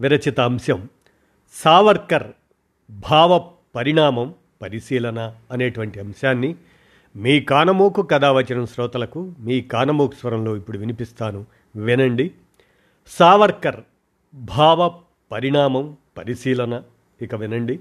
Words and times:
విరచిత 0.00 0.40
అంశం 0.40 0.88
సావర్కర్ 1.52 2.32
భావ 2.90 3.50
పరిణామం 3.74 4.34
పరిశీలన 4.62 5.34
అనేటువంటి 5.52 6.00
అంశాన్ని 6.00 6.54
మీ 7.16 7.40
కానమోకు 7.40 8.02
కథావచనం 8.02 8.66
శ్రోతలకు 8.66 9.34
మీ 9.38 9.60
కానమోకు 9.60 10.14
స్వరంలో 10.14 10.56
ఇప్పుడు 10.56 10.78
వినిపిస్తాను. 10.78 11.46
వినండి. 11.76 12.30
సావర్కర్ 13.06 13.80
భావ 14.34 15.00
పరిణామం 15.32 15.96
పరిశీలన. 16.16 16.82
ఇక 17.22 17.34
వినండి. 17.34 17.80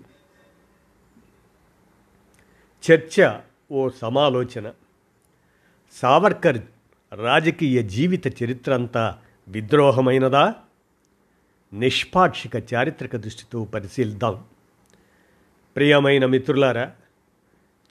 చర్చ 2.92 3.34
ఓ 3.72 3.90
సమాలోచన. 4.02 4.72
సావర్కర్ 6.02 6.62
రాజకీయ 7.14 7.84
జీవిత 7.84 8.44
చరిత్ర 8.44 8.74
అంతా 8.74 9.18
విద్రోహమైనదా? 9.48 10.56
నిష్పాక్షిక 11.74 12.74
చారిత్రక 12.74 13.16
దృష్టితో 13.16 13.66
పరిశీలిద్దాం. 13.66 14.44
ప్రియమైన 15.76 16.26
మిత్రులారా 16.26 16.92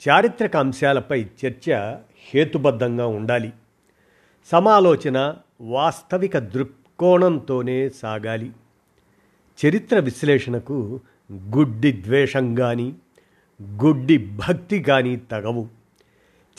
చారిత్రక 0.09 0.57
అంశాలపై 0.57 1.25
చర్చ 1.45 1.95
హేతుబద్ధంగా 2.33 3.07
ఉండాలి. 3.07 3.53
సమాలోచన 4.51 5.35
వాస్తవిక 5.61 6.37
దృక్కోణంతోనే 6.37 7.89
సాగాలి. 7.89 8.51
చరిత్ర 9.65 9.99
విశ్లేషణకు 9.99 10.99
గుడ్డి 11.31 11.91
ద్వేషం 11.91 12.55
కానీ 12.55 12.95
గుడ్డి 13.63 14.17
భక్తి 14.17 14.83
కానీ 14.83 15.15
తగవు. 15.15 15.67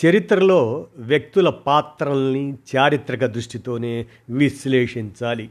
చరిత్రలో 0.06 0.86
వ్యక్తుల 0.96 1.48
పాత్రల్ని 1.48 2.58
చారిత్రక 2.76 3.24
దృష్టితోనే 3.24 4.06
విశ్లేషించాలి. 4.30 5.50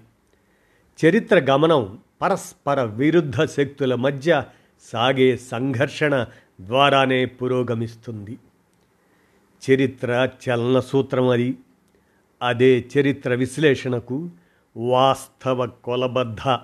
చరిత్ర 1.05 1.39
గమనం 1.39 1.99
పరస్పర 2.22 2.83
విరుద్ధ 2.83 3.44
శక్తుల 3.44 3.95
మధ్య 3.95 4.44
సాగే 4.81 5.38
సంఘర్షణ 5.38 6.25
ద్వారానే 6.61 7.25
పురోగమిస్తుంది. 7.25 8.38
చరిత్ర 9.71 10.30
చలన 10.49 10.80
సూత్రం 10.80 11.27
అది. 11.27 11.58
అదే 12.41 12.86
చరిత్ర 12.97 13.36
విశ్లేషణకు 13.36 14.30
వాస్తవ 14.77 15.66
కొలబద్ధ. 15.66 16.58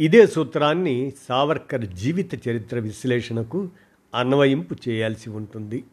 ఇదే 0.00 0.26
సూత్రాన్ని 0.26 1.12
సావర్కర్ 1.28 1.86
జీవిత 1.86 2.48
చరిత్ర 2.48 2.78
విశ్లేషణకు 2.78 3.68
అన్వయింపు 4.14 4.76
చేయాల్సి 4.88 5.30
ఉంటుంది. 5.30 5.84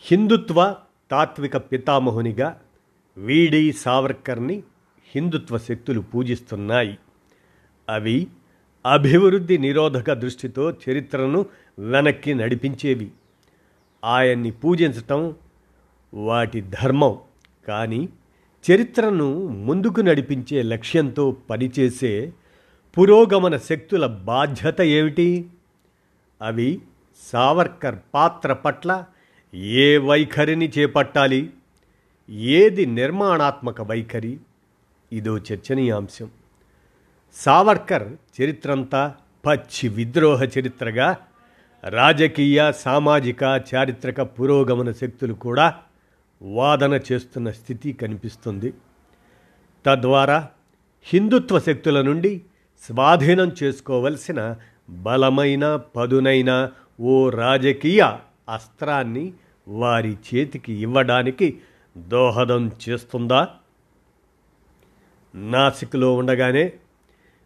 హిందుత్వ 0.00 0.76
తాత్విక 1.10 1.56
పితామహునిగా 1.56 2.60
వీడి 3.18 3.72
సావర్కర్ని 3.72 4.62
హిందుత్వ 5.14 5.58
శక్తులు 5.58 6.00
పూజిస్తున్నాయి. 6.00 6.98
అవి 7.88 8.26
అభివృద్ధి 8.86 9.58
నిరోధక 9.58 10.12
దృష్టితో 10.12 10.70
చరిత్రను 10.70 11.46
వెనక్కి 11.78 12.34
నడిపించేవి. 12.34 13.10
ఆయన్ని 14.04 14.50
పూజించటం 14.50 15.34
వాటి 16.14 16.60
ధర్మం. 16.60 17.18
కానీ 17.68 18.08
చరిత్రను 18.70 19.48
ముందుకు 19.48 20.00
నడిపించే 20.00 20.62
లక్ష్యంతో 20.62 21.36
పనిచేసే 21.50 22.32
పురోగమన 22.98 23.56
శక్తుల 23.56 24.06
బాధ్యత 24.06 24.80
ఏమిటి? 24.80 25.46
అవి 26.42 26.80
సావర్కర్ 27.32 27.96
పాత్ర 28.14 28.52
పట్ల 28.52 29.04
ఏ 29.54 29.98
వైఖరిని 29.98 30.72
చేపట్టాలి? 30.78 31.50
ఏది 32.30 32.86
నిర్మాణాత్మక 32.86 33.80
వైఖరి? 33.80 34.40
ఇదో 35.12 35.38
చర్చనీయాంశం. 35.38 36.30
సావర్కర్ 37.34 38.12
చరిత్రంతా 38.42 39.14
పచ్చి 39.46 39.88
విద్రోహ 39.88 40.42
చరిత్రగా 40.42 41.16
రాజకీయ 41.88 42.72
సామాజిక 42.72 43.42
చారిత్రక 43.42 44.20
పురోగమన 44.20 44.92
శక్తులు 44.92 45.34
కూడా 45.34 45.78
వాదన 46.42 47.00
చేస్తున్న 47.12 47.50
స్థితి 47.50 47.92
కనిపిస్తుంది. 47.92 48.72
తద్వారా 49.86 50.48
హిందుత్వ 51.04 51.60
శక్తుల 51.60 52.02
నుండి 52.02 52.42
స్వాధీనం 52.86 53.52
చేసుకోవలసిన 53.62 54.56
బలమైన 54.90 55.76
పదునైన 55.76 56.70
ఓ 57.00 57.28
రాజకీయ 57.28 58.16
అస్త్రాన్ని 58.48 59.32
వారి 59.68 60.12
చేతికి 60.12 60.72
ఇవ్వడానికి 60.72 61.58
దోహదం 61.98 62.72
చేస్తుందా? 62.88 63.54
నాసిక్లో 65.34 66.14
ఉండగానే 66.14 66.72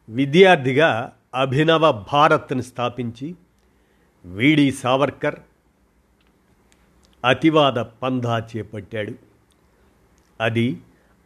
విద్యార్థిగా 0.09 1.13
అభినవ 1.35 2.05
భారత్ని 2.13 2.63
స్థాపించి 2.63 3.35
వీడి 4.25 4.73
సావర్కర్ 4.73 5.35
అతివాద 7.25 7.75
పంధా 7.75 8.39
చేపట్టాడు. 8.39 9.13
అది 10.41 10.81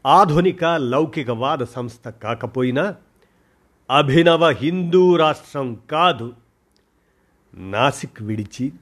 ఆధునిక 0.06 0.64
లౌకికవాద 0.64 1.58
సంస్థ 1.58 2.08
కాకపోయినా 2.08 2.96
అభినవ 3.90 4.48
హిందూ 4.48 5.16
రాష్ట్రం 5.16 5.80
కాదు. 5.90 6.32
నాసిక్ 7.54 8.22
విడిచి 8.22 8.72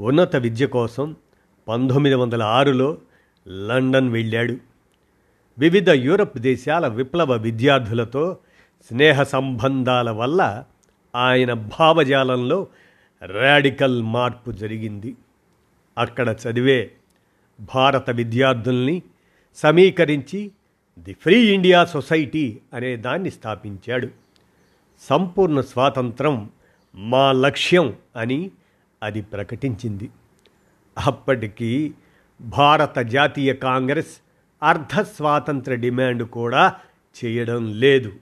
ఉన్నత 0.00 0.36
విద్య 0.36 0.66
కోసం 0.66 1.16
పంతొమ్మిది 1.68 2.14
వందల 2.14 2.42
ఆరులో 2.42 2.98
లండన్ 3.48 4.08
వెళ్ళాడు. 4.08 4.71
వివిధ 5.58 5.90
యూరప్ 5.90 6.38
దేశాల 6.38 6.86
విప్లవ 6.86 7.32
విద్యార్థులతో 7.32 8.36
స్నేహ 8.88 9.22
సంబంధాల 9.22 10.10
వల్ల 10.10 10.64
ఆయన 11.14 11.52
భావజాలంలో 11.52 12.66
రాడికల్ 13.26 14.02
మార్పు 14.02 14.50
జరిగింది. 14.50 15.14
అక్కడ 15.98 16.36
చదివే 16.48 16.90
భారత 17.60 18.10
విద్యార్థుల్ని 18.10 19.02
సమీకరించి 19.54 20.50
ది 20.98 21.16
ఫ్రీ 21.22 21.54
ఇండియా 21.54 21.84
సొసైటీ 21.84 22.58
అనే 22.74 22.96
దాన్ని 22.96 23.30
స్థాపించాడు. 23.30 24.08
సంపూర్ణ 25.00 25.60
స్వాతంత్రం 25.60 26.50
మా 26.94 27.32
లక్ష్యం 27.32 27.96
అని 28.16 28.50
అది 29.02 29.22
ప్రకటించింది. 29.22 30.10
అప్పటికి 30.98 31.94
భారత 32.40 32.98
జాతీయ 32.98 33.54
కాంగ్రెస్ 33.54 34.21
అర్ధ 34.62 35.00
స్వాతంత్ర 35.00 35.74
డిమాండ్ 35.74 36.28
కూడా 36.28 36.74
చేయడం 37.24 37.72
లేదు. 37.74 38.12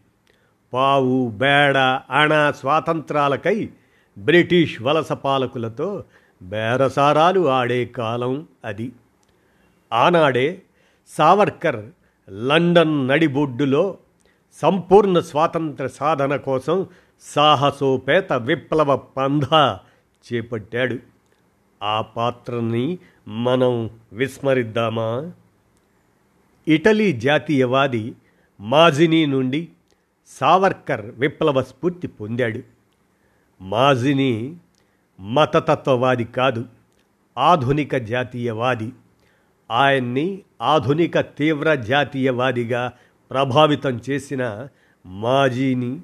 పావు 0.72 1.30
బేడ 1.30 1.76
అణ 2.10 2.52
స్వాతంత్రాలకై 2.56 3.70
బ్రిటిష్ 4.18 4.82
వలస 4.82 5.12
పాలకులతో 5.12 6.04
బేరసారాలు 6.42 7.48
ఆడే 7.48 7.84
కాలం 7.84 8.48
అది. 8.64 8.92
ఆనాడే 9.92 10.62
సావర్కర్ 11.08 11.86
లండన్ 12.30 13.08
నడిబొడ్డులో 13.08 13.98
సంపూర్ణ 14.62 15.20
స్వాతంత్ర 15.20 15.86
సాధన 15.86 16.36
కోసం 16.36 16.86
సాహసోపేత 17.20 18.32
విప్లవ 18.32 18.96
పంధ 18.96 19.44
చేపట్టాడు. 20.32 20.96
ఆ 21.82 22.00
పాత్రని 22.00 22.98
మనం 23.28 23.90
విస్మరిద్దామా? 24.12 25.30
ఇటలీ 26.68 27.12
జాతీయవాది 27.12 28.14
మాజినీ 28.60 29.26
నుండి 29.26 29.68
సావర్కర్ 30.26 31.06
విప్లవ 31.06 31.62
స్ఫూర్తి 31.62 32.08
పొందాడు. 32.08 32.60
మాజినీ 33.60 34.56
మతతత్వవాది 35.20 36.24
కాదు 36.24 36.64
ఆధునిక 37.38 37.96
జాతీయవాది. 37.96 38.92
ఆయన్ని 39.70 40.42
ఆధునిక 40.62 41.20
తీవ్ర 41.20 41.74
జాతీయవాదిగా 41.74 42.92
ప్రభావితం 43.30 44.00
చేసిన 44.10 44.68
మాజీని 45.06 46.00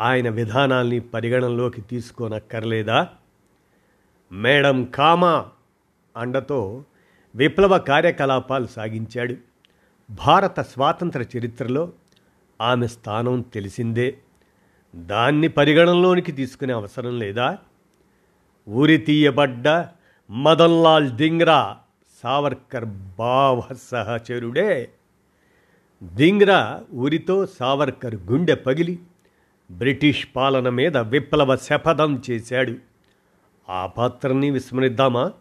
ఆయన 0.00 0.28
విధానాల్ని 0.28 1.00
పరిగణనలోకి 1.00 1.80
తీసుకోనక్కర్లేదా? 1.80 3.08
మేడం 4.32 4.84
కామా 4.84 5.48
అండతో 6.16 6.84
విప్లవ 7.34 7.78
కార్యకలాపాలు 7.78 8.66
సాగించాడు. 8.66 9.36
భారత 10.10 10.60
స్వాతంత్ర 10.60 11.22
చరిత్రలో 11.22 11.92
ఆమె 12.60 12.86
స్థానం 12.86 13.40
తెలిసిందే. 13.40 14.18
దాన్ని 14.94 15.48
పరిగణనలోనికి 15.48 16.32
తీసుకునే 16.32 16.72
అవసరం 16.72 17.18
లేదా? 17.18 17.58
ఊరి 18.68 18.96
తీయబడ్డ 18.98 19.86
మదన్లాల్ 20.30 21.10
దింగ్రా 21.10 21.76
సావర్కర్ 22.22 22.84
భావ 23.18 23.62
సహచరుడే 23.90 24.90
దింగ్రా 26.02 26.84
ఊరితో 26.94 27.46
సావర్కర్ 27.46 28.14
గుండె 28.14 28.54
పగిలి 28.54 28.98
బ్రిటిష్ 29.70 30.26
పాలన 30.36 30.68
మీద 30.68 30.96
విప్లవ 30.96 31.56
శపథం 31.56 32.22
చేశాడు. 32.30 32.74
ఆ 33.68 33.86
పాత్రని 33.86 34.50
విస్మరిద్దామా? 34.50 35.32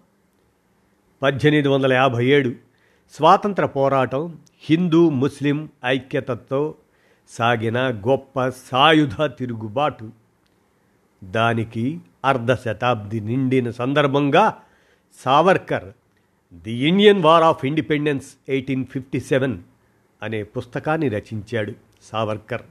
పద్దెనిమిది 1.22 1.68
వందల 1.68 1.94
యాభై 1.94 2.26
ఏడు 2.26 2.52
స్వాతంత్ర 3.14 3.66
పోరాటం 3.66 4.38
హిందూ 4.60 5.10
ముస్లిం 5.10 5.70
ఐక్యతతో 5.86 6.76
సాగిన 7.30 7.90
గొప్ప 7.90 8.50
సాయుధ 8.50 9.24
తిరుగుబాటు. 9.26 10.10
దానికి 11.24 12.00
అర్ధ 12.26 12.54
శతాబ్ది 12.54 13.20
నిండిన 13.20 13.72
సందర్భంగా 13.72 14.58
Savarkar 15.26 15.88
the 16.54 16.72
Indian 16.72 17.24
war 17.24 17.44
of 17.44 17.66
independence 17.66 18.26
eighteen 18.50 18.86
fifty 18.86 19.20
seven 19.20 19.60
అనే 20.24 20.44
పుస్తకాన్ని 20.44 21.10
రచించాడు 21.10 21.74
సావర్కర్. 22.02 22.62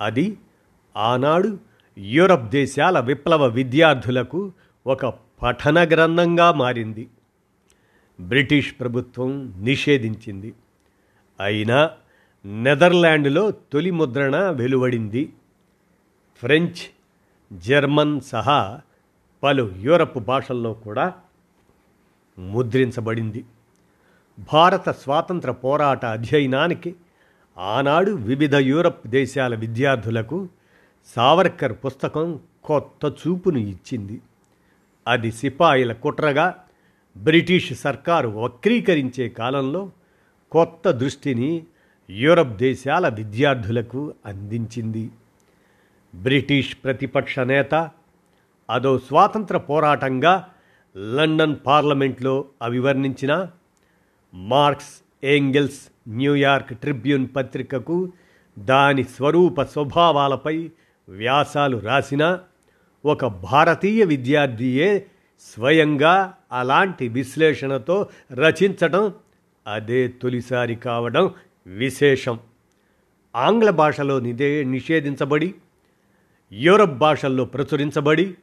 అది 0.00 0.38
ఆనాడు 0.96 1.58
యూరప్ 1.98 2.50
దేశాల 2.50 3.00
విప్లవ 3.00 3.46
విద్యార్థులకు 3.46 4.52
ఒక 4.86 5.06
పఠన 5.42 5.88
గ్రంథంగా 5.88 6.52
మారింది. 6.52 7.08
బ్రిటిష్ 8.28 8.74
ప్రభుత్వం 8.80 9.54
నిషేధించింది. 9.56 10.54
అయినా 11.40 11.90
నెదర్లాండ్లో 12.44 13.50
తొలి 13.50 13.90
ముద్రణ 13.90 14.36
వెలువడింది. 14.36 15.32
ఫ్రెంచ్ 16.36 16.82
జర్మన్ 17.52 18.20
సహా 18.20 18.80
పలు 19.42 19.72
యూరప్ 19.78 20.18
భాషల్లో 20.18 20.74
కూడా 20.74 21.12
ముద్రించబడింది. 22.38 23.44
భారత 24.52 24.88
స్వాతంత్ర 24.88 25.50
పోరాట 25.50 26.04
అధ్యయనానికి 26.04 26.94
ఆనాడు 27.58 28.10
వివిధ 28.10 28.54
యూరప్ 28.54 29.06
దేశాల 29.06 29.54
విద్యార్థులకు 29.54 30.48
సావర్కర్ 31.16 31.72
పుస్తకం 31.72 32.40
కొత్త 32.64 33.14
చూపును 33.28 33.58
ఇచ్చింది. 33.58 34.20
అది 35.08 35.32
సిపాయిల 35.32 35.92
కుట్రగా 35.92 36.64
బ్రిటిష్ 37.16 37.72
సర్కారు 37.72 38.28
వక్రీకరించే 38.28 39.28
కాలంలో 39.28 39.90
కొత్త 40.52 40.90
దృష్టిని 40.90 41.62
యూరప్ 42.10 42.56
దేశాల 42.56 43.08
విద్యార్థులకు 43.08 44.14
అందించింది. 44.26 45.10
బ్రిటిష్ 46.14 46.76
ప్రతిపక్ష 46.84 47.38
నేత 47.38 47.90
అదో 48.70 48.98
స్వాతంత్ర 48.98 49.56
పోరాటంగా 49.56 50.48
లండన్ 50.96 51.56
పార్లమెంట్లో 51.66 52.44
అవివర్ణించిన 52.62 53.48
Marx 54.34 54.92
Engels 55.24 55.80
New York 56.08 56.74
Tribune 56.74 57.28
పత్రికకు 57.36 58.12
దాని 58.58 59.04
స్వరూప 59.04 59.62
స్వభావాలపై 59.62 60.70
వ్యాసాలు 61.08 61.76
రాసిన 61.76 62.38
ఒక 63.04 63.24
భారతీయ 63.24 64.04
విద్యార్థియే 64.04 65.06
స్వయంగా 65.42 66.34
అలాంటి 66.52 67.08
విశ్లేషణతో 67.08 68.08
రచించటం 68.32 69.14
అదే 69.66 70.08
తొలిసారి 70.08 70.74
కావడం 70.74 71.34
విశేషం. 71.66 72.40
ఆంగ్ల 73.36 73.70
భాషలో 73.70 74.20
నిదే 74.20 74.64
నిషేధించబడి 74.64 75.54
యూరప్ 76.52 76.98
భాషల్లో 76.98 77.44
ప్రచురించబడి 77.44 78.34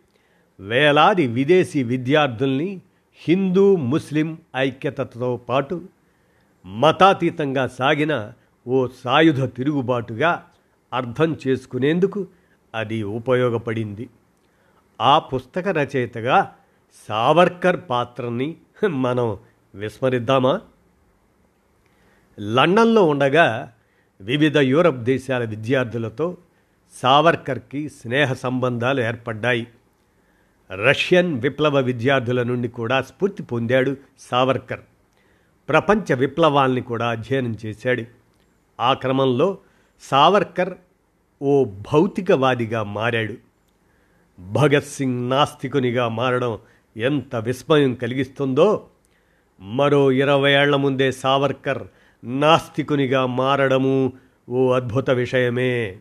వేలాది 0.60 1.28
విదేశీ 1.28 1.84
విద్యార్థుల్ని 1.84 2.81
హిందూ 3.16 3.75
ముస్లిం 3.75 4.38
ఐక్యతతో 4.56 5.38
పాటు 5.38 5.81
మతాతీతంగా 6.66 7.68
సాగిన 7.68 8.34
ఓ 8.68 8.88
సాయుధ 8.88 9.44
తిరుగుబాటుగా 9.44 10.46
అర్థం 10.94 11.38
చేసుకునేందుకు 11.48 12.28
అది 12.75 13.04
ఉపయోగపడింది. 13.04 14.10
ఆ 15.01 15.19
పుస్తక 15.19 15.68
రచయితగా 15.68 16.56
సావర్కర్ 16.94 17.81
పాత్రని 17.89 18.56
మనం 18.88 19.38
విస్మరిద్దామా? 19.75 20.62
లండన్లో 22.39 23.03
ఉండగా 23.03 23.74
వివిధ 24.21 24.57
యూరప్ 24.57 24.97
దేశాల 24.97 25.44
విద్యార్థులతో 25.44 26.38
సావర్కర్కి 27.01 27.89
స్నేహ 27.89 28.33
సంబంధాలు 28.33 29.01
ఏర్పడ్డాయి. 29.01 29.68
రష్యన్ 30.71 31.41
విప్లవ 31.41 31.77
విద్యార్థుల 31.77 32.44
నుండి 32.44 32.68
కూడా 32.68 33.01
స్ఫూర్తి 33.01 33.44
పొందాడు 33.44 33.97
సావర్కర్. 34.19 34.80
ప్రపంచ 35.69 36.13
విప్లవాల్ని 36.13 36.81
కూడా 36.81 37.09
అధ్యయనం 37.09 37.57
చేశాడు. 37.65 38.03
ఆ 38.80 38.94
క్రమంలో 38.94 39.57
సావర్కర్ 40.01 40.74
ఓ 41.41 41.63
భౌతికవాదిగా 41.63 42.83
మారాడు. 42.83 43.33
భగత్ 44.39 44.86
సింగ్ 44.86 45.30
నాస్తికునిగా 45.30 46.07
మారడం 46.07 46.59
ఎంత 46.97 47.36
విస్మయం 47.36 47.95
కలిగిస్తుందో. 47.95 48.88
మరో 49.62 50.12
ఇరవై 50.12 50.51
ఏళ్ళ 50.51 50.75
ముందే 50.75 51.12
సావర్కర్ 51.12 51.88
నాస్తికునిగా 52.24 53.25
మారడము 53.25 54.13
ఓ 54.50 54.71
అద్భుత 54.71 55.09
విషయమే. 55.09 55.97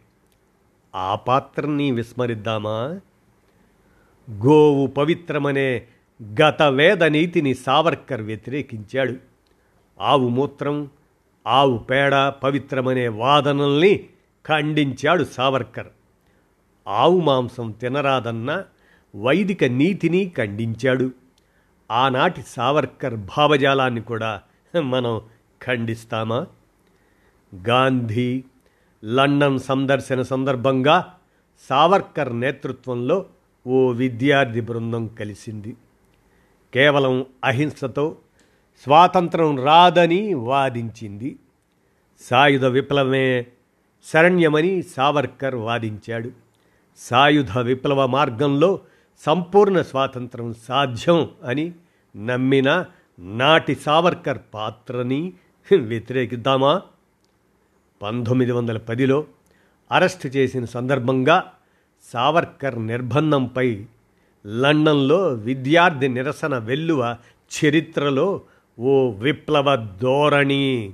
ఆ 0.94 1.14
పాత్రని 1.14 1.90
విస్మరిద్దామా? 1.90 3.00
గోవు 4.31 4.87
పవిత్రమనే 4.87 5.87
గత 6.43 6.62
వేద 6.62 7.05
నీతిని 7.05 7.55
సావర్కర్ 7.55 8.23
వ్యతిరేకించాడు. 8.23 9.14
ఆవు 10.00 10.29
మూత్రం 10.29 10.90
ఆవు 11.46 11.79
పేడ 11.79 12.29
పవిత్రమనే 12.29 13.08
వాదనల్ని 13.08 14.08
ఖండించాడు 14.46 15.25
సావర్కర్. 15.25 15.87
ఆవు 16.88 17.20
మాంసం 17.20 17.70
తినరాదన్న 17.70 18.64
వైదిక 19.16 19.64
నీతిని 19.64 20.32
ఖండించాడు. 20.37 21.10
ఆనాటి 21.90 22.43
సావర్కర్ 22.46 23.14
భావజాలాన్ని 23.14 24.00
కూడా 24.00 24.43
మనం 24.81 25.20
ఖండిస్తామా? 25.62 26.46
గాంధీ 27.69 28.44
లండన్ 29.05 29.58
సందర్శన 29.58 30.22
సందర్భంగా 30.22 31.14
సావర్కర్ 31.68 32.40
నేతృత్వంలో 32.40 33.26
ఓ 33.66 33.88
విద్యార్థి 33.88 34.61
బృందం 34.61 35.06
కలిసింది. 35.06 35.76
కేవలం 36.75 37.26
అహింసతో 37.44 38.16
స్వాతంత్రం 38.85 39.64
రాదని 39.64 40.35
వాదించింది. 40.35 41.38
సాయుధ 42.21 42.64
విప్లవమే 42.64 43.47
శరణ్యమని 44.12 44.83
సావర్కర్ 44.83 45.54
వాదించాడు. 45.54 46.30
సాయుధ 46.99 47.59
విప్లవ 47.59 48.06
మార్గంలో 48.06 48.80
సంపూర్ణ 49.26 49.82
స్వాతంత్రం 49.82 50.54
సాధ్యం 50.54 51.30
అని 51.44 51.72
నమ్మిన 52.16 52.84
నాటి 53.18 53.75
సావర్కర్ 53.75 54.38
పాత్రని 54.54 55.32
వ్యతిరేకిద్దామా? 55.76 56.82
పంతొమ్మిది 58.02 58.52
వందల 58.52 58.78
పదిలో 58.78 59.25
అరెస్ట్ 59.92 60.37
చేసిన 60.37 60.64
సందర్భంగా 60.64 61.52
సావర్కర్ 62.12 62.87
నిర్బంధంపై 62.87 63.84
లండన్లో 64.46 65.28
విద్యార్థి 65.28 66.08
నిరసన 66.08 66.58
వెల్లువ 66.58 67.16
చరిత్రలో 67.64 68.40
ఓ 68.78 69.10
విప్లవ 69.10 69.96
ధోరణి. 70.02 70.92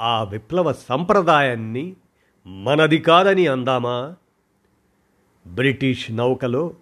ఆ 0.00 0.22
విప్లవ 0.22 0.72
సంప్రదాయాన్ని 0.72 1.96
మనది 2.46 2.98
కాదని 2.98 3.46
అందామా? 3.46 4.14
బ్రిటిష్ 5.46 6.12
నౌకలో 6.12 6.74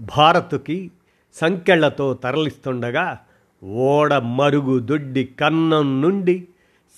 భారత్కి 0.00 0.90
సంకెళ్ళతో 1.34 2.14
తరలిస్తుండగా 2.14 3.18
ఓడ 3.64 4.14
మరుగు 4.14 4.78
దొడ్డి 4.78 5.24
కన్నం 5.24 6.02
నుండి 6.02 6.48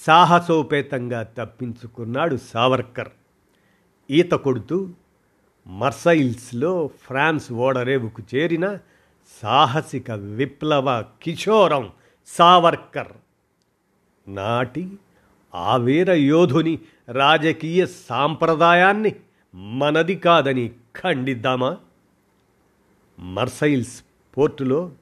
సాహసోపేతంగా 0.06 1.22
తప్పించుకున్నాడు 1.22 2.36
సావర్కర్. 2.36 3.08
ఈత 4.10 4.30
కొడుతూ 4.30 4.88
మర్సైల్స్లో 5.66 6.90
ఫ్రాన్స్ 7.02 7.52
ఓడరేవుకు 7.52 8.22
చేరిన 8.34 8.78
సాహసిక 9.42 10.10
విప్లవ 10.10 11.04
కిషోరం 11.22 11.90
సావర్కర్. 12.26 13.12
నాటి 14.28 14.92
ఆ 15.54 15.76
వీర 15.76 16.12
యోధుని 16.12 16.78
రాజకీయ 17.08 17.86
సాంప్రదాయాన్ని 17.86 19.16
మనది 19.54 20.16
కాదని 20.16 20.70
ఖండిద్దామా? 20.96 21.76
మర్సైల్స్ 23.20 24.02
పోర్టులో 24.38 24.92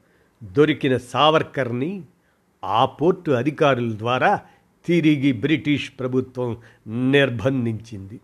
దొరికిన 0.44 0.96
సావర్కర్ని 0.96 2.02
ఆ 2.64 2.84
పోర్టు 2.84 3.30
అధికారుల 3.30 3.98
ద్వారా 3.98 4.40
తిరిగి 4.86 5.32
బ్రిటిష్ 5.32 5.92
ప్రభుత్వం 6.00 6.56
నిర్బంధించింది. 7.10 8.20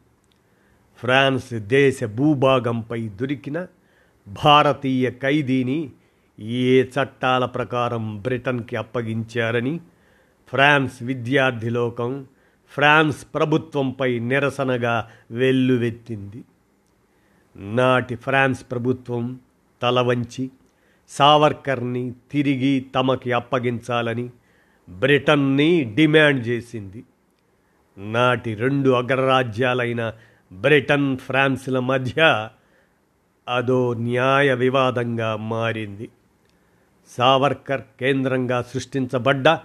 ఫ్రాన్స్ 0.97 1.55
దేశ 1.55 2.05
భూభాగంపై 2.05 3.09
దొరికిన 3.09 3.67
భారతీయ 4.45 5.11
ఖైదీని 5.11 5.91
ఏ 6.41 6.83
చట్టాల 6.83 7.45
ప్రకారం 7.45 8.23
బ్రిటన్కి 8.23 8.77
అప్పగించారని 8.77 9.81
ఫ్రాన్స్ 10.49 11.03
విద్యార్థి 11.03 11.71
లోకం 11.71 12.27
ఫ్రాన్స్ 12.71 13.27
ప్రభుత్వంపై 13.35 14.19
నిరసనగా 14.19 15.11
వెల్లువెత్తింది. 15.31 16.45
నాటి 17.57 18.17
ఫ్రాన్స్ 18.17 18.67
ప్రభుత్వం 18.71 19.41
తల 19.85 20.01
వంచి 20.01 20.51
సావర్కర్ని 21.09 22.13
తిరిగి 22.31 22.87
తమకి 22.95 23.33
అప్పగించాలని 23.33 24.31
బ్రిటన్ని 24.91 25.85
డిమాండ్ 25.95 26.47
చేసింది. 26.47 27.05
నాటి 27.99 28.55
రెండు 28.55 28.91
అగ్రరాజ్యాలైన 28.91 30.13
బ్రిటన్ 30.53 31.17
ఫ్రాన్స్ల 31.17 31.79
మధ్య 31.79 32.49
అదో 33.49 33.95
న్యాయ 33.95 34.55
వివాదంగా 34.55 35.37
మారింది. 35.37 36.09
సావర్కర్ 37.09 37.83
కేంద్రంగా 38.01 38.63
సృష్టించబడ్డ 38.63 39.59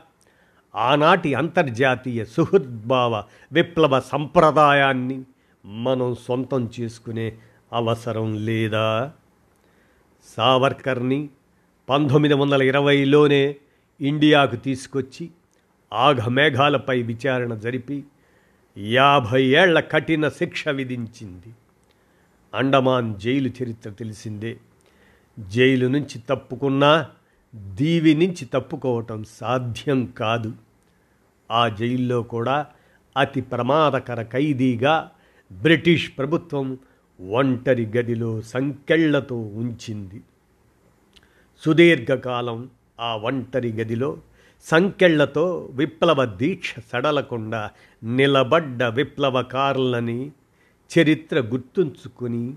ఆనాటి 0.75 1.33
అంతర్జాతీయ 1.33 2.25
సుహృద్భావ 2.25 3.23
విప్లవ 3.51 3.99
సంప్రదాయాన్ని 3.99 5.21
మనం 5.65 6.15
సొంతం 6.27 6.69
చేసుకునే 6.79 7.37
అవసరం 7.73 8.45
లేదా? 8.45 9.13
సావర్కర్ని 10.23 11.29
పంతొమ్మిది 11.89 12.33
వందల 12.33 12.61
ఇరవైలోనే 12.61 13.55
ఇండియాకు 14.01 14.55
తీసుకొచ్చి 14.55 15.29
ఆఘమేఘాలపై 15.93 17.01
విచారణ 17.01 17.53
జరిపి 17.53 18.03
యాభై 18.77 19.43
ఏళ్ళ 19.43 19.79
కఠిన 19.79 20.29
శిక్ష 20.29 20.67
విధించింది. 20.67 21.55
అండమాన్ 22.53 23.15
జైలు 23.15 23.51
చరిత్ర 23.63 23.89
తెలిసిందే. 23.89 24.57
జైలు 25.39 25.87
నుంచి 25.87 26.19
తప్పుకున్నా 26.29 27.07
దీవి 27.55 28.13
నుంచి 28.13 28.45
తప్పుకోవటం 28.45 29.23
సాధ్యం 29.23 30.05
కాదు. 30.05 30.53
ఆ 31.51 31.67
జైల్లో 31.67 32.23
కూడా 32.23 32.67
అతి 33.17 33.41
ప్రమాదకర 33.41 34.23
ఖైదీగా 34.23 35.11
బ్రిటిష్ 35.51 36.11
ప్రభుత్వం 36.17 36.77
ఒంటరి 37.21 37.85
గదిలో 37.85 38.41
సంకెళ్ళతో 38.41 39.39
ఉంచింది. 39.39 40.21
సుదీర్ఘకాలం 41.65 42.69
ఆ 42.99 43.15
ఒంటరి 43.15 43.71
గదిలో 43.71 44.17
సంకెళ్ళతో 44.61 45.69
విప్లవ 45.71 46.25
దీక్ష 46.25 46.75
సడలకుండా 46.91 47.71
నిలబడ్డ 48.03 48.83
విప్లవకారులని 48.83 50.31
చరిత్ర 50.99 51.39
గుర్తుంచుకుని 51.39 52.53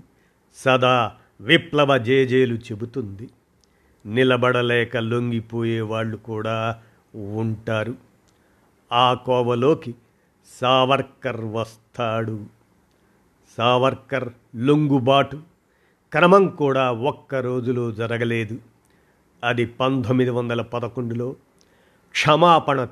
సదా 0.55 1.11
విప్లవ 1.41 1.97
జేజేలు 1.97 2.55
చెబుతుంది. 2.55 3.29
నిలబడలేక 4.05 4.97
లొంగిపోయే 4.97 5.81
వాళ్ళు 5.81 6.17
కూడా 6.17 6.81
ఉంటారు. 7.15 7.95
ఆ 8.91 9.13
కోవలోకి 9.13 9.95
సావర్కర్ 10.61 11.41
వస్తాడు. 11.41 12.45
సావర్కర్ 13.57 14.29
లొంగుబాటు. 14.55 15.37
క్రమం 16.11 16.47
కూడా 16.47 16.91
ఒక్క 16.91 17.35
రోజులో 17.35 17.91
జరగలేదు. 17.91 18.57
అది 19.43 19.65
పంతొమ్మిది 19.65 20.29
వందల 20.29 20.61
పదకొండులో 20.61 21.35
క్షమాపణ 22.11 22.87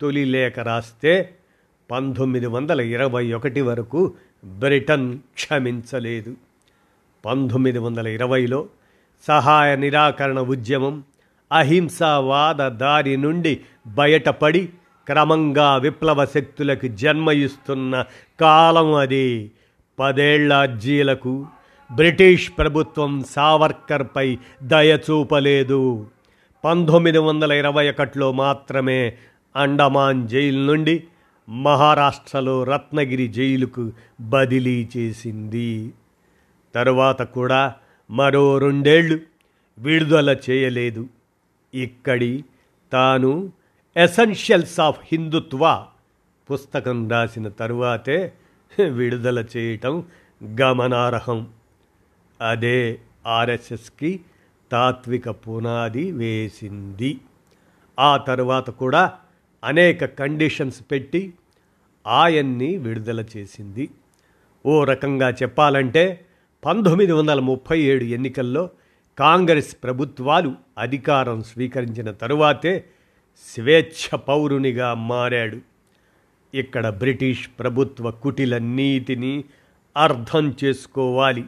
తొలి 0.00 0.24
లేఖ 0.24 0.58
రాస్తే 0.58 1.34
పంతొమ్మిది 1.90 2.46
వందల 2.46 2.80
ఇరవై 2.80 3.32
ఒకటి 3.32 3.60
వరకు 3.60 4.14
బ్రిటన్ 4.44 5.18
క్షమించలేదు. 5.18 6.36
పంతొమ్మిది 7.24 7.78
వందల 7.78 8.08
ఇరవైలో 8.08 8.66
సహాయ 9.26 9.76
నిరాకరణ 9.76 10.40
ఉద్యమం 10.40 11.04
అహింసావాద 11.52 12.68
దారి 12.68 13.16
నుండి 13.16 13.60
బయటపడి 13.86 14.68
క్రమంగా 15.06 15.76
విప్లవ 15.76 16.24
శక్తులకు 16.24 16.86
జన్మ 16.86 17.30
ఇస్తున్న 17.30 18.04
కాలం 18.40 18.94
అది. 18.94 19.52
పదేళ్ళ 19.98 20.52
అర్జీలకు 20.52 21.46
బ్రిటిష్ 21.94 22.52
ప్రభుత్వం 22.58 23.24
సావర్కర్పై 23.24 24.38
దయ 24.62 24.96
చూపలేదు. 24.96 26.06
పంతొమ్మిది 26.64 27.18
వందల 27.18 27.52
ఇరవై 27.52 27.90
ఒకటిలో 27.90 28.32
మాత్రమే 28.32 29.16
అండమాన్ 29.56 30.28
జైలు 30.28 30.58
నుండి 30.58 31.04
మహారాష్ట్రలో 31.48 32.64
రత్నగిరి 32.64 33.28
జైలుకు 33.28 33.92
బదిలీ 34.20 34.88
చేసింది. 34.96 35.92
తరువాత 36.74 37.22
కూడా 37.22 37.74
మరో 38.10 38.58
రెండేళ్ళు 38.58 39.18
విడుదల 39.78 40.36
చేయలేదు. 40.50 41.06
ఇక్కడి 41.74 42.44
తాను 42.92 43.52
ఎసెన్షియల్స్ 43.96 44.80
ఆఫ్ 44.80 45.00
హిందుత్వ 45.12 45.84
పుస్తకం 46.52 47.08
రాసిన 47.08 47.48
తరువాతే 47.48 48.32
విడుదల 48.90 49.44
చేయటం 49.56 50.04
గమనార్హం. 50.60 51.48
అదే 52.40 53.00
ఆర్ఎస్ఎస్కి 53.26 54.20
తాత్విక 54.72 55.30
పునాది 55.30 56.12
వేసింది. 56.12 57.20
ఆ 57.98 58.16
తరువాత 58.16 58.70
కూడా 58.70 59.14
అనేక 59.64 60.04
కండిషన్స్ 60.04 60.84
పెట్టి 60.90 61.34
ఆయన్ని 62.06 62.76
విడుదల 62.76 63.24
చేసింది. 63.36 63.90
ఓ 64.66 64.84
రకంగా 64.84 65.30
చెప్పాలంటే 65.30 66.26
పంతొమ్మిది 66.64 67.12
వందల 67.12 67.40
ముప్పై 67.40 67.80
ఏడు 67.80 68.04
ఎన్నికల్లో 68.04 68.70
కాంగ్రెస్ 69.18 69.76
ప్రభుత్వాలు 69.82 70.54
అధికారం 70.78 71.42
స్వీకరించిన 71.42 72.10
తరువాతే 72.10 72.84
స్వేచ్ఛ 73.54 74.16
పౌరునిగా 74.16 74.94
మారాడు. 74.94 75.75
ఇక్కడ 76.54 76.88
బ్రిటిష్ 76.88 77.48
ప్రభుత్వ 77.58 78.10
కుటిల 78.10 78.58
నీతిని 78.58 79.44
అర్థం 79.96 80.54
చేసుకోవాలి. 80.64 81.44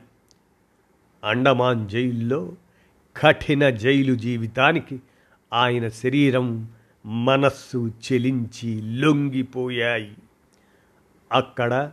అండమాన్ 1.24 1.88
జైల్లో 1.88 2.52
కఠిన 3.16 3.70
జైలు 3.70 4.14
జీవితానికి 4.14 5.00
ఆయన 5.52 5.88
శరీరం 5.88 6.68
మనస్సు 7.06 7.88
చెలించి 7.88 8.82
లొంగిపోయాయి. 8.82 10.12
అక్కడ 11.32 11.90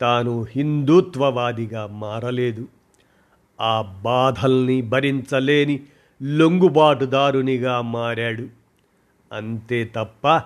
తాను 0.00 0.46
హిందుత్వవాదిగా 0.50 1.86
మారలేదు. 1.86 2.68
ఆ 3.60 4.00
బాధల్ని 4.02 4.82
భరించలేని 4.82 5.80
లొంగుబాటుదారునిగా 6.22 7.80
మారాడు. 7.80 8.48
అంతే 9.32 9.90
తప్ప 9.96 10.42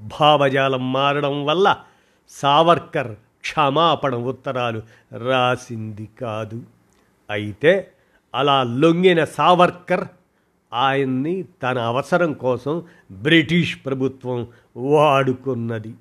భావజాలం 0.00 0.92
మారడం 0.92 1.44
వల్ల 1.44 1.76
సావర్కర్ 2.28 3.14
క్షమాపణ 3.14 4.14
ఉత్తరాలు 4.14 4.82
రాసింది 5.18 6.08
కాదు. 6.20 6.62
అయితే 7.30 7.92
అలా 8.34 8.62
లొంగిన 8.62 9.24
సావర్కర్ 9.24 10.08
ఆయన్ని 10.74 11.44
తన 11.62 11.78
అవసరం 11.78 12.32
కోసం 12.32 12.82
బ్రిటిష్ 13.10 13.78
ప్రభుత్వం 13.86 14.46
వాడుకున్నది. 14.76 15.94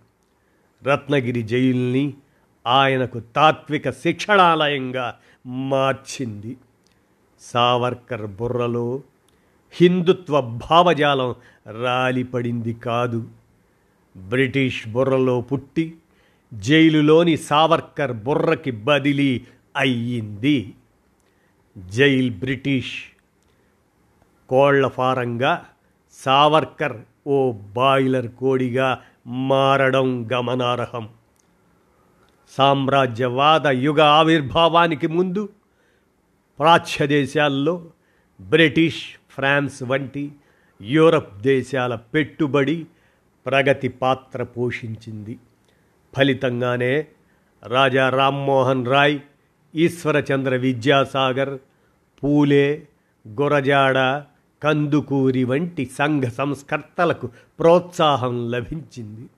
రత్నగిరి 0.83 1.43
జైల్ని 1.43 2.13
ఆయనకు 2.67 3.19
తాత్విక 3.19 3.89
శిక్షణాలయంగా 3.89 5.15
మార్చింది. 5.45 6.57
సావర్కర్ 7.41 8.25
బుర్రలో 8.25 9.01
హిందుత్వ 9.73 10.41
భావజాలం 10.41 11.35
రాలిపడింది 11.81 12.73
కాదు. 12.73 13.27
బ్రిటిష్ 14.17 14.87
బుర్రలో 14.87 15.41
పుట్టి 15.41 15.95
జైలులోని 16.53 17.37
సావర్కర్ 17.37 18.13
బుర్రకి 18.13 18.71
బదిలీ 18.71 19.41
అయ్యింది. 19.77 20.73
జైల్ 21.77 22.31
బ్రిటిష్ 22.31 22.93
కోళ్ళ 24.49 24.87
ఫారంగా 24.87 25.65
సావర్కర్ 26.13 26.97
ఓ 27.27 27.51
బాయిలర్ 27.51 28.27
కోడిగా 28.27 29.01
మారడం 29.27 30.29
గమనార్హం. 30.33 31.09
సామ్రాజ్యవాద 32.49 33.67
యుగ 33.67 34.01
ఆవిర్భావానికి 34.01 35.07
ముందు 35.07 35.49
ప్రాచ్య 36.59 37.07
దేశాల్లో 37.07 37.85
బ్రిటిష్ 38.41 39.03
ఫ్రాన్స్ 39.29 39.83
వంటి 39.83 40.31
యూరప్ 40.81 41.41
దేశాల 41.41 41.95
పెట్టుబడి 41.95 42.85
ప్రగతి 43.47 43.87
పాత్ర 43.87 44.43
పోషించింది. 44.43 45.39
ఫలితంగానే 46.17 47.07
రాజా 47.63 48.09
రామ్మోహన్ 48.09 48.87
రాయ్ 48.87 49.19
ఈశ్వరచంద్ర 49.75 50.55
విద్యాసాగర్ 50.55 51.59
పూలే 52.23 52.87
గురజాడ 53.27 54.23
కందుకూరి 54.63 55.43
వంటి 55.43 55.85
సంఘ 55.85 56.23
సంస్కర్తలకు 56.23 57.29
ప్రోత్సాహం 57.59 58.51
లభించింది. 58.51 59.29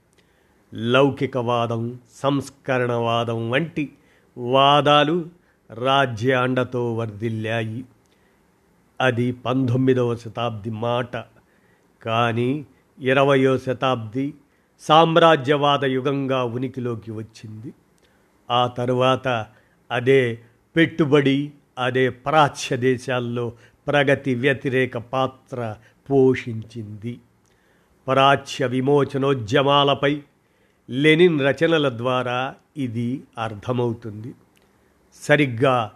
లౌకికవాదం 0.74 2.00
సంస్కరణవాదం 2.16 3.50
వంటి 3.50 3.94
వాదాలు 4.38 5.26
రాజ్యాండతో 5.74 6.94
వర్ధిల్లాయి. 6.94 7.86
అది 9.02 9.32
పంతొమ్మిదవ 9.32 10.16
శతాబ్ది 10.16 10.70
మాట. 10.70 11.24
కానీ 12.06 12.66
ఇరవయో 13.00 13.58
శతాబ్ది 13.58 14.34
సామ్రాజ్యవాద 14.80 15.86
యుగంగా 15.86 16.44
ఉనికిలోకి 16.44 17.12
వచ్చింది. 17.12 17.74
ఆ 18.52 18.68
తరువాత 18.68 19.46
అదే 19.92 20.40
పెట్టుబడి 20.76 21.52
అదే 21.80 22.10
ప్రాచ్య 22.10 22.78
దేశాల్లో 22.78 23.54
ప్రగతి 23.88 24.36
వ్యతిరేక 24.36 24.98
పాత్ర 24.98 25.76
పోషించింది. 26.12 27.20
ప్రాచ్య 28.08 28.68
విమోచనోద్యమాలపై 28.68 30.22
లెనిన్ 30.90 31.42
రచనల 31.42 31.98
ద్వారా 31.98 32.56
ఇది 32.78 33.24
అర్థమవుతుంది. 33.38 34.34
సరిగ్గా 35.16 35.92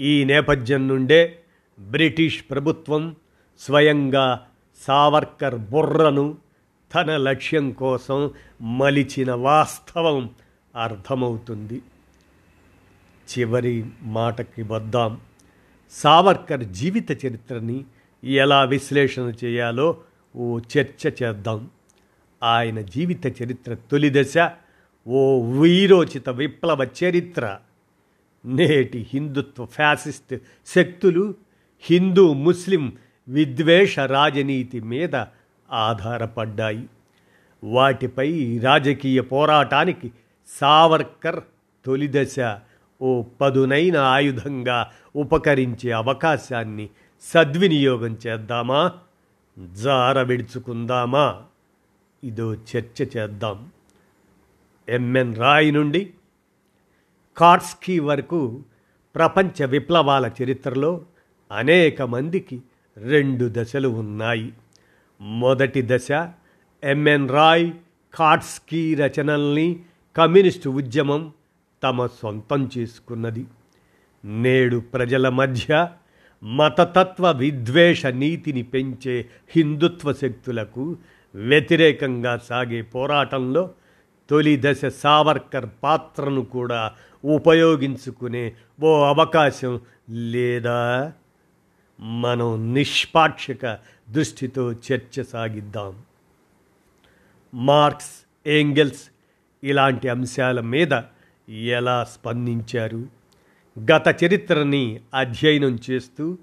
ఈ 0.00 0.24
నేపథ్యం 0.24 0.88
నుండే 0.88 1.38
బ్రిటిష్ 1.90 2.44
ప్రభుత్వం 2.50 3.16
స్వయంగా 3.60 4.46
సావర్కర్ 4.86 5.56
బుర్రను 5.56 6.45
తన 6.94 7.16
లక్ష్యం 7.16 7.72
కోసం 7.72 8.30
మలిచిన 8.60 9.32
వాస్తవం 9.32 10.30
అర్థమవుతుంది. 10.82 11.82
చివరి 13.38 13.84
మాటకి 14.02 14.62
వద్దాం. 14.62 15.20
సావర్కర్ 15.90 16.64
జీవిత 16.64 17.26
చరిత్రని 17.26 17.84
ఎలా 18.24 18.64
విశ్లేషణ 18.64 19.32
చేయాలో 19.44 19.96
ఓ 20.36 20.58
చర్చ 20.58 21.08
చేద్దాం. 21.22 21.70
ఆయన 22.42 22.80
జీవిత 22.80 23.42
చరిత్ర 23.42 23.74
తొలి 23.74 24.10
దశ 24.10 24.50
ఓ 25.08 25.40
వీరోచిత 25.60 26.28
విప్లవ 26.28 26.86
చరిత్ర. 27.04 27.58
నేటి 28.44 29.06
హిందుత్వ 29.12 29.64
ఫ్యాసిస్ట్ 29.64 30.36
శక్తులు 30.66 31.34
హిందూ 31.80 32.32
ముస్లిం 32.32 32.96
విద్వేష 33.28 33.98
రాజనీతి 33.98 34.80
మీద 34.80 35.16
ఆధారపడ్డాయి. 35.72 36.88
వాటిపై 37.64 38.58
రాజకీయ 38.58 39.20
పోరాటానికి 39.20 40.12
సావర్కర్ 40.60 41.40
తొలిదశ 41.84 42.36
ఓ 43.02 43.22
పదునైన 43.40 43.96
ఆయుధంగా 43.96 44.90
ఉపకరించే 45.16 45.90
అవకాశాన్ని 45.90 46.88
సద్వినియోగం 47.22 48.18
చేద్దామా? 48.26 48.92
జార 49.72 50.22
విడుచుకుందామా? 50.22 51.42
ఇదో 52.24 52.54
చర్చ 52.54 53.04
చేద్దాం. 53.16 53.70
ఎంఎన్ 54.88 55.36
రాయ్ 55.36 55.74
నుండి 55.74 56.10
కార్స్కీ 57.36 57.98
వరకు 57.98 58.62
ప్రపంచ 59.14 59.66
విప్లవాల 59.66 60.30
చరిత్రలో 60.42 61.04
అనేక 61.52 62.02
మందికి 62.02 62.62
రెండు 62.96 63.50
దశలు 63.52 63.88
ఉన్నాయి. 63.88 64.52
మొదటి 65.20 65.82
దశ 65.82 66.08
ఎంఎన్ 66.84 67.28
రాయ్ 67.28 67.70
కాట్స్కీ 68.14 68.94
రచనల్ని 68.94 69.80
కమ్యూనిస్టు 70.16 70.68
ఉద్యమం 70.68 71.32
తమ 71.82 72.06
సొంతం 72.06 72.70
చేసుకున్నది. 72.78 73.44
నేడు 74.24 74.76
ప్రజల 74.94 75.28
మధ్య 75.28 75.88
మతతత్వ 76.42 77.30
విద్వేష 77.30 78.06
నీతిని 78.06 78.62
పెంచే 78.62 79.28
హిందుత్వ 79.50 80.12
శక్తులకు 80.12 80.96
వ్యతిరేకంగా 81.34 82.36
సాగే 82.36 82.82
పోరాటంలో 82.82 83.70
తొలి 84.30 84.56
దశ 84.64 84.84
సావర్కర్ 84.84 85.66
పాత్రను 85.82 86.40
కూడా 86.44 86.92
ఉపయోగించుకునే 87.24 88.52
ఓ 88.82 89.02
అవకాశం 89.02 89.80
లేదా? 90.10 91.12
మనం 92.00 92.74
నిష్పాక్షిక 92.74 93.78
దృష్టితో 94.10 94.72
చర్చ 94.72 95.22
సాగిద్దాం. 95.22 96.02
మార్క్స్ 97.54 98.48
ఏంగెల్స్ 98.48 99.10
ఇలాంటి 99.64 100.08
అంశాల 100.08 100.60
మీద 100.60 101.00
ఎలా 101.48 102.04
స్పందించారు? 102.04 103.06
గత 103.80 104.24
చరిత్రని 104.24 105.00
అధ్యయనం 105.14 105.78
చేస్తూ 105.90 106.38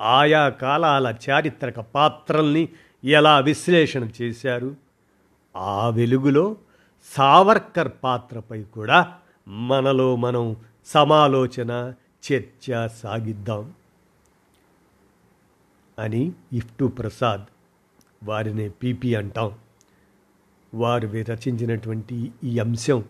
ఆయా 0.00 0.48
కాలాల 0.48 1.14
చారిత్రక 1.30 1.80
పాత్రల్ని 1.80 2.68
ఎలా 3.04 3.38
విశ్లేషణ 3.38 4.08
చేశారు? 4.22 4.76
ఆ 5.56 5.88
వెలుగులో 5.88 6.56
సావర్కర్ 7.16 7.92
పాత్రపై 8.04 8.62
కూడా 8.62 9.14
మనలో 9.48 10.16
మనం 10.16 10.56
సమాలోచన 10.86 11.92
చర్చ 12.32 12.88
సాగిద్దాం. 12.88 13.72
అని 15.98 16.32
ఇఫ్టు 16.52 16.84
ప్రసాద్ 16.84 17.40
వారిని 18.24 18.70
పీపీ 18.70 19.14
అంటాం. 19.14 19.52
వారు 20.74 21.08
రచించినటువంటి 21.08 22.32
ఈ 22.44 22.58
అంశం 22.58 23.04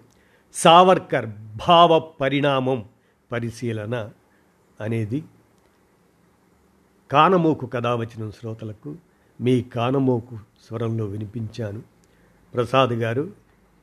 సావర్కర్ 0.54 1.26
భావ 1.68 1.98
పరిణామం 1.98 2.84
పరిశీలన 3.32 4.10
అనేది 4.80 5.24
కానమోకు 7.10 7.66
కథ 7.66 7.86
వచ్చిన 7.86 8.30
శ్రోతలకు 8.30 8.96
మీ 9.40 9.62
కానమోకు 9.62 10.36
స్వరంలో 10.36 11.04
వినిపించాను. 11.04 11.82
ప్రసాద్ 12.54 12.90
గారు 12.90 13.30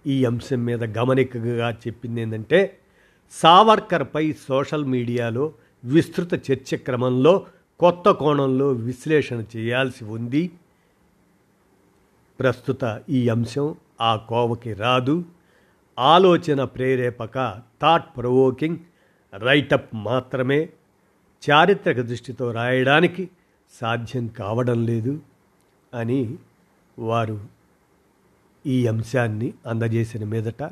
ఈ 0.07 0.25
అంశం 0.25 0.65
మీద 0.65 0.97
గమనికగా 0.97 1.71
చెప్పింది 1.71 2.21
ఏంటంటే 2.21 2.79
సావర్కర్పై 3.31 4.33
సోషల్ 4.33 4.85
మీడియాలో 4.85 5.53
విస్తృత 5.83 6.51
చర్చ 6.51 6.75
క్రమంలో 6.75 7.45
కొత్త 7.79 8.11
కోణంలో 8.11 8.71
విశ్లేషణ 8.71 9.43
చేయాల్సి 9.55 10.05
ఉంది. 10.05 10.51
ప్రస్తుత 12.39 13.01
ఈ 13.09 13.29
అంశం 13.29 13.75
ఆ 14.01 14.15
కోవకి 14.15 14.73
రాదు. 14.73 15.25
ఆలోచన 15.99 16.63
ప్రేరేపక 16.63 17.61
థాట్ 17.81 18.17
ప్రొవోకింగ్ 18.17 18.77
రైటప్ 19.37 19.95
మాత్రమే. 19.95 20.69
చారిత్రక 21.49 22.01
దృష్టితో 22.01 22.51
రాయడానికి 22.51 23.29
సాధ్యం 23.81 24.27
కావడం 24.27 24.85
లేదు 24.85 25.19
అని 25.93 26.35
వారు 26.99 27.41
ఈ 28.65 28.87
అంశాన్ని 28.87 29.53
అందజేసిన 29.67 30.23
మీదట 30.23 30.63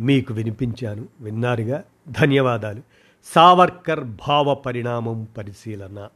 మీకు 0.00 0.34
వినిపించాను. 0.34 1.08
విన్నారుగా? 1.20 1.84
ధన్యవాదాలు. 2.08 2.82
సావర్కర్ 3.24 4.04
భావ 4.04 4.54
పరిణామం 4.54 5.28
పరిశీలన. 5.38 6.08